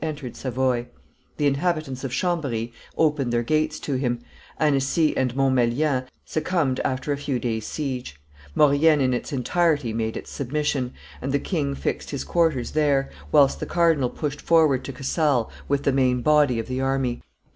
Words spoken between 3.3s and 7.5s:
their gates to him; Annecy and Montmelian succumbed after a few